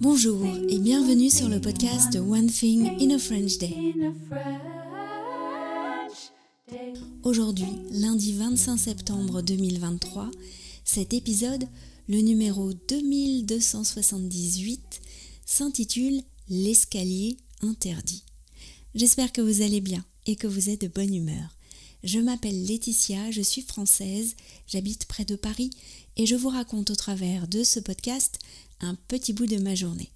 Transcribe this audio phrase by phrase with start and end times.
[0.00, 3.74] Bonjour et bienvenue sur le podcast One Thing in a French Day.
[7.22, 10.30] Aujourd'hui, lundi 25 septembre 2023,
[10.84, 11.64] cet épisode,
[12.08, 15.00] le numéro 2278,
[15.46, 18.24] s'intitule L'escalier interdit.
[18.94, 21.56] J'espère que vous allez bien et que vous êtes de bonne humeur.
[22.02, 24.34] Je m'appelle Laetitia, je suis française,
[24.66, 25.70] j'habite près de Paris
[26.16, 28.38] et je vous raconte au travers de ce podcast
[28.80, 30.10] un petit bout de ma journée.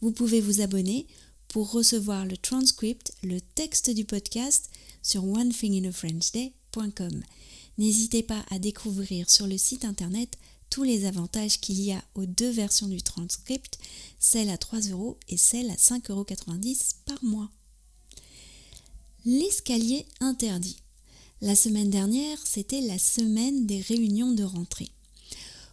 [0.00, 1.06] Vous pouvez vous abonner
[1.48, 4.70] pour recevoir le transcript, le texte du podcast
[5.02, 7.22] sur onethinginafrenchday.com.
[7.76, 10.38] N'hésitez pas à découvrir sur le site internet
[10.70, 13.78] tous les avantages qu'il y a aux deux versions du transcript,
[14.18, 16.26] celle à 3 euros et celle à 5,90 euros
[17.04, 17.50] par mois.
[19.24, 20.78] L'escalier interdit.
[21.40, 24.88] La semaine dernière, c'était la semaine des réunions de rentrée.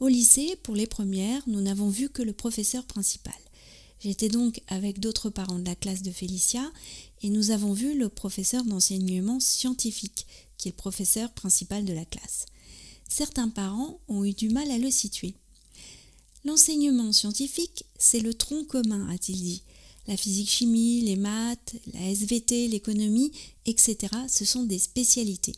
[0.00, 3.32] Au lycée, pour les premières, nous n'avons vu que le professeur principal.
[3.98, 6.70] J'étais donc avec d'autres parents de la classe de Félicia
[7.22, 10.26] et nous avons vu le professeur d'enseignement scientifique,
[10.58, 12.44] qui est le professeur principal de la classe.
[13.08, 15.36] Certains parents ont eu du mal à le situer.
[16.44, 19.62] L'enseignement scientifique, c'est le tronc commun, a-t-il dit.
[20.08, 23.32] La physique-chimie, les maths, la SVT, l'économie,
[23.66, 23.96] etc.,
[24.28, 25.54] ce sont des spécialités.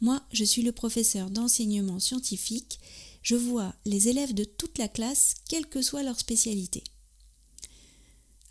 [0.00, 2.78] Moi, je suis le professeur d'enseignement scientifique
[3.22, 6.82] je vois les élèves de toute la classe, quelle que soit leur spécialité.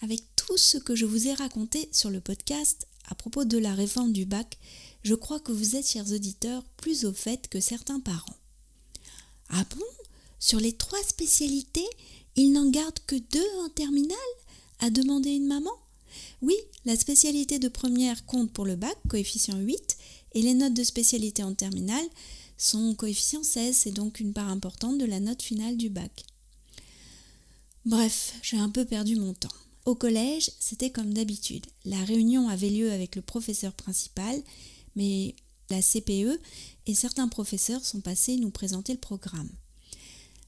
[0.02, 3.74] Avec tout ce que je vous ai raconté sur le podcast à propos de la
[3.74, 4.58] réforme du bac,
[5.04, 8.38] je crois que vous êtes, chers auditeurs, plus au fait que certains parents.
[9.50, 9.86] Ah bon?
[10.40, 11.88] Sur les trois spécialités,
[12.36, 14.18] ils n'en gardent que deux en terminale?
[14.80, 15.72] A demandé une maman?
[16.42, 19.98] Oui, la spécialité de première compte pour le bac, coefficient 8,
[20.34, 22.06] et les notes de spécialité en terminale
[22.62, 26.26] son coefficient 16, c'est donc une part importante de la note finale du bac.
[27.86, 29.48] Bref, j'ai un peu perdu mon temps.
[29.86, 31.66] Au collège, c'était comme d'habitude.
[31.86, 34.44] La réunion avait lieu avec le professeur principal,
[34.98, 35.36] mais
[35.70, 36.38] la CPE
[36.86, 39.50] et certains professeurs sont passés nous présenter le programme.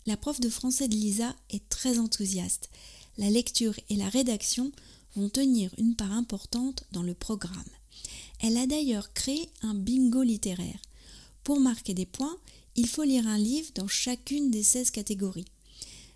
[0.06, 2.70] La prof de français de Lisa est très enthousiaste.
[3.18, 4.72] La lecture et la rédaction
[5.16, 7.64] vont tenir une part importante dans le programme.
[8.40, 10.80] Elle a d'ailleurs créé un bingo littéraire.
[11.44, 12.38] Pour marquer des points,
[12.76, 15.46] il faut lire un livre dans chacune des 16 catégories.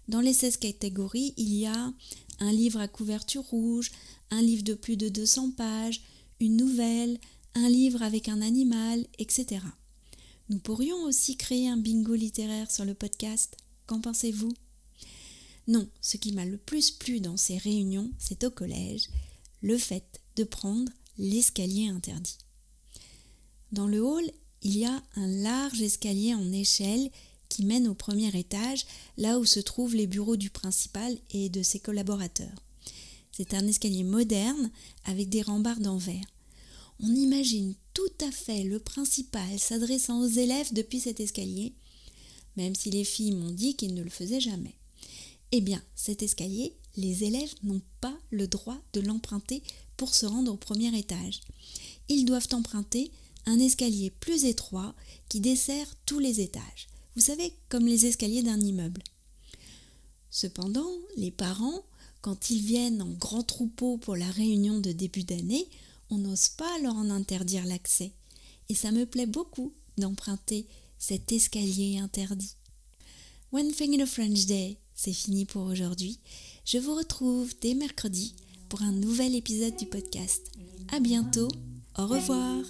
[0.08, 1.94] Dans les 16 catégories, il y a
[2.40, 3.92] un livre à couverture rouge,
[4.32, 6.02] un livre de plus de 200 pages,
[6.40, 7.20] une nouvelle,
[7.56, 9.62] un livre avec un animal, etc.
[10.50, 13.58] Nous pourrions aussi créer un bingo littéraire sur le podcast.
[13.88, 14.54] Qu'en pensez-vous?
[15.68, 19.08] Non, ce qui m'a le plus plu dans ces réunions, c'est au collège,
[19.62, 22.38] le fait de prendre l'escalier interdit.
[23.72, 24.30] Dans le hall
[24.66, 27.12] il y a un large escalier en échelle
[27.50, 31.62] qui mène au premier étage, là où se trouvent les bureaux du principal et de
[31.62, 32.64] ses collaborateurs.
[33.32, 34.72] C'est un escalier moderne
[35.04, 36.26] avec des rambardes en verre.
[37.00, 41.76] On imagine tout à fait le principal s'adressant aux élèves depuis cet escalier,
[42.58, 44.74] même si les filles m'ont dit qu'il ne le faisait jamais.
[45.52, 49.64] Eh bien, cet escalier, les élèves n'ont pas le droit de l'emprunter
[49.98, 51.42] pour se rendre au premier étage.
[52.10, 53.12] Ils doivent emprunter
[53.46, 54.96] un escalier plus étroit
[55.30, 56.88] qui dessert tous les étages.
[57.16, 59.04] Vous savez, comme les escaliers d'un immeuble.
[60.30, 61.84] Cependant, les parents,
[62.22, 65.70] quand ils viennent en grand troupeau pour la réunion de début d'année,
[66.10, 68.12] on n'ose pas leur en interdire l'accès.
[68.70, 70.66] Et ça me plaît beaucoup d'emprunter
[70.98, 72.56] cet escalier interdit.
[73.52, 76.20] One Thing in a French Day, c'est fini pour aujourd'hui.
[76.66, 78.36] Je vous retrouve dès mercredi
[78.70, 80.52] pour un nouvel épisode du podcast.
[80.92, 81.50] À bientôt,
[81.98, 82.64] au revoir.